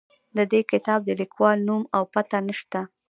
[0.37, 2.81] د دې کتاب د لیکوال نوم او پته نه شته.